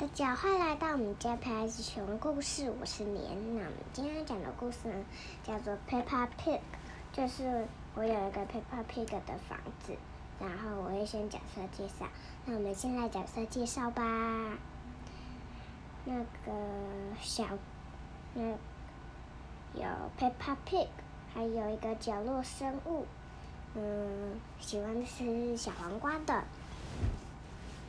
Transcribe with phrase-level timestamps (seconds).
[0.00, 3.22] 大家欢迎来到我们家佩爱熊故事，我是年。
[3.54, 4.94] 那我们今天讲的故事呢，
[5.44, 6.58] 叫做 Peppa Pig，
[7.12, 9.94] 就是我有一个 Peppa Pig 的房子，
[10.40, 12.06] 然后我会先角色介绍。
[12.46, 14.56] 那我们先来角色介绍吧。
[16.06, 16.52] 那个
[17.20, 17.44] 小，
[18.32, 18.42] 那
[19.74, 19.86] 有
[20.18, 20.88] Peppa Pig，
[21.34, 23.04] 还有一个角落生物，
[23.74, 26.42] 嗯，喜欢吃小黄瓜的，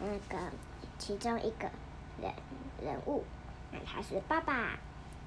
[0.00, 0.50] 那个
[0.98, 1.70] 其中一个。
[2.20, 2.32] 人
[2.82, 3.24] 人物，
[3.70, 4.78] 那他是爸爸，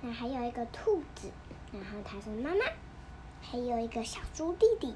[0.02, 1.32] 那还有一个兔子，
[1.72, 2.66] 然后他是妈妈，
[3.42, 4.96] 还有一个小猪弟弟，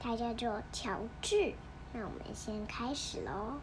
[0.00, 1.54] 他叫做乔治。
[1.92, 3.58] 那我们先开始喽。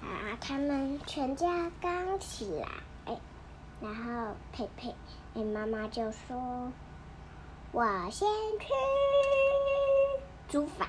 [0.00, 2.68] 啊，他们全家刚起来，
[3.80, 4.94] 然后佩佩，
[5.34, 6.70] 哎，妈妈就说
[7.72, 8.68] ：“我先去
[10.48, 10.88] 煮饭。”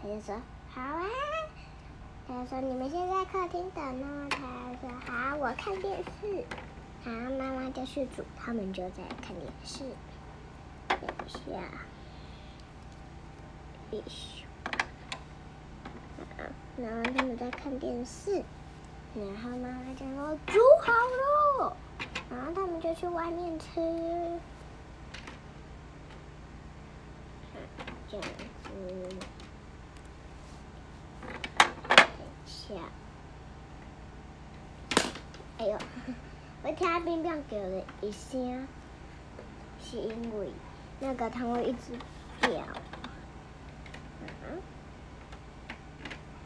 [0.00, 1.04] 他就说：“好啊。”
[2.28, 4.38] 他说：“你们先在客厅等哦。”他
[4.82, 6.44] 说：“好，我看电视。”
[7.02, 9.84] 好，妈妈就去煮，他们就在看电视。
[10.88, 11.58] 等一下，
[16.76, 18.44] 然后他们在看电视，
[19.14, 21.76] 然后妈妈就说：“煮好了。”
[22.30, 23.66] 然后他们就去外面吃。
[28.10, 28.22] 这样
[28.62, 28.68] 子。
[35.58, 35.78] 哎呦！
[36.62, 38.68] 我听冰冰叫了一声，
[39.80, 40.52] 是因为
[41.00, 41.96] 那个它会一直
[42.42, 42.48] 叫。
[44.20, 44.60] 嗯，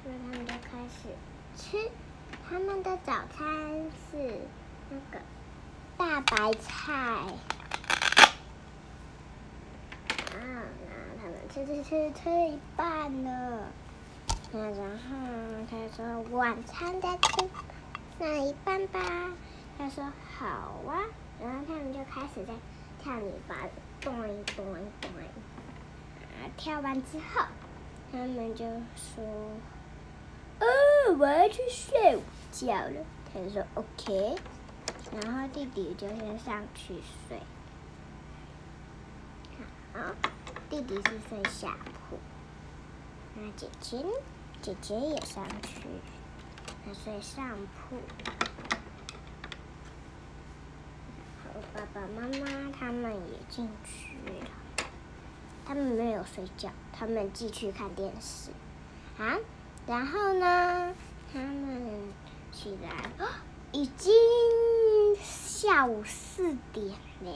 [0.04, 1.08] 那他们就开始
[1.56, 1.90] 吃，
[2.48, 4.40] 他们的早餐是
[4.90, 5.20] 那个
[5.96, 6.92] 大白菜。
[6.94, 7.34] 啊，
[10.38, 13.72] 那他们吃吃吃吃一半了。
[14.52, 15.16] 那然后
[15.70, 17.48] 他说晚餐再吃
[18.18, 19.00] 那一半吧。
[19.78, 20.04] 他说
[20.36, 21.00] 好啊。
[21.40, 22.52] 然后他们就开始在
[23.02, 23.56] 跳泥巴，
[24.00, 24.14] 咚
[24.54, 24.64] 咚
[25.00, 25.10] 咚。
[25.10, 27.46] 啊，跳完之后，
[28.12, 28.64] 他们就
[28.94, 29.24] 说
[30.60, 34.36] ：“哦，我要去睡午觉了。”他说 OK。
[35.20, 37.40] 然后弟弟就先上去睡。
[39.94, 40.14] 好，
[40.70, 41.76] 弟弟是睡下
[42.08, 42.18] 铺。
[43.34, 44.10] 那姐姐呢。
[44.62, 45.82] 姐姐也上去，
[46.86, 47.96] 她睡上铺。
[51.74, 54.46] 爸爸妈妈他们也进去了，
[55.66, 58.52] 他们没有睡觉，他们继续看电视。
[59.18, 59.36] 啊，
[59.84, 60.94] 然后呢，
[61.32, 62.12] 他们
[62.52, 63.10] 起来，
[63.72, 64.12] 已经
[65.20, 67.32] 下午四点了。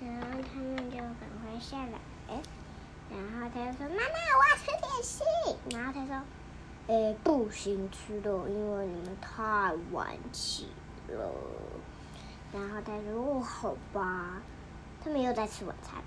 [0.00, 2.40] 然后他们就赶快下来，哎。
[3.10, 4.64] 然后他就说：“妈妈，我要吃
[4.94, 5.26] 点心。”
[5.70, 6.22] 然后他说
[6.88, 10.68] ：“诶，不行吃的，因为你们太晚起
[11.08, 11.32] 了。”
[12.52, 14.42] 然后他说：“哦，好吧。”
[15.02, 16.02] 他们又在吃晚餐，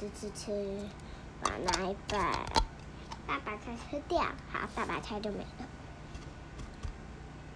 [0.00, 0.78] 吃吃吃，
[1.42, 2.16] 把奶把
[3.26, 5.68] 大白菜吃掉，好，大白菜就没了。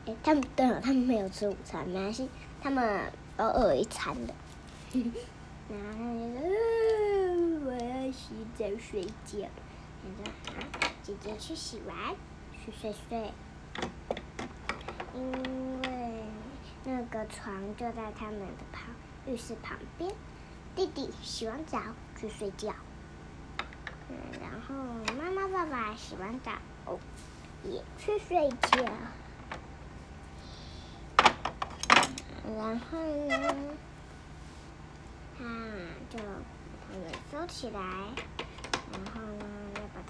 [0.06, 2.28] 哎，他们对了，他们没有吃午餐，没关系，
[2.60, 4.34] 他们都饿一餐的。
[5.70, 6.48] 然后他就说。
[7.64, 9.48] 我要洗澡睡觉。
[10.00, 10.32] 他说：“，
[11.08, 12.14] 姐姐去洗完，
[12.52, 13.32] 去睡睡。
[15.14, 16.22] 因为
[16.84, 18.94] 那个床就在他们的旁
[19.26, 20.12] 浴室旁边。
[20.76, 21.80] 弟弟洗完澡
[22.20, 22.74] 去睡觉。
[24.10, 24.74] 嗯，然后
[25.16, 26.52] 妈妈、爸爸洗完澡，
[27.64, 28.84] 也去睡觉。
[32.54, 32.98] 然后
[33.28, 33.54] 呢，
[35.38, 35.44] 他
[36.10, 36.18] 就。”
[37.30, 37.80] 收起来，
[38.90, 39.20] 然后，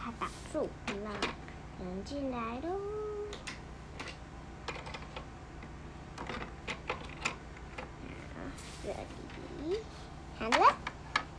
[0.08, 0.70] 它挡住，
[1.04, 1.12] 让
[1.86, 2.80] 人进来喽。
[8.82, 8.88] 这
[9.68, 9.78] 里，
[10.38, 10.76] 好了，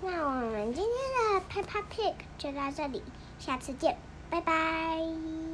[0.01, 0.93] 那我们今天
[1.33, 3.01] 的 Peppa Pig 就到这里，
[3.39, 3.97] 下次见，
[4.29, 5.48] 拜拜。